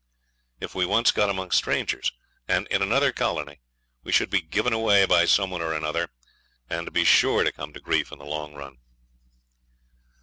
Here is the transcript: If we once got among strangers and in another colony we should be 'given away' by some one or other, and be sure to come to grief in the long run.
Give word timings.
If 0.59 0.73
we 0.73 0.83
once 0.83 1.11
got 1.11 1.29
among 1.29 1.51
strangers 1.51 2.11
and 2.47 2.65
in 2.69 2.81
another 2.81 3.11
colony 3.11 3.59
we 4.01 4.11
should 4.11 4.31
be 4.31 4.41
'given 4.41 4.73
away' 4.73 5.05
by 5.05 5.25
some 5.25 5.51
one 5.51 5.61
or 5.61 5.75
other, 5.75 6.09
and 6.67 6.91
be 6.91 7.05
sure 7.05 7.43
to 7.43 7.51
come 7.51 7.71
to 7.73 7.79
grief 7.79 8.11
in 8.11 8.17
the 8.17 8.25
long 8.25 8.55
run. 8.55 8.79